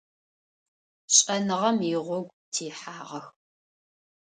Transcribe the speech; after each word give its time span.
Шӏэныгъэм 1.15 1.77
игъогу 1.93 2.37
техьагъэх. 2.53 3.25